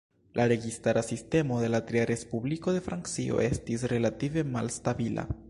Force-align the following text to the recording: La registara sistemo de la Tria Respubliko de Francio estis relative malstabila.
La 0.37 0.45
registara 0.51 1.03
sistemo 1.07 1.59
de 1.61 1.69
la 1.73 1.81
Tria 1.91 2.07
Respubliko 2.11 2.75
de 2.77 2.81
Francio 2.89 3.39
estis 3.51 3.87
relative 3.95 4.47
malstabila. 4.57 5.31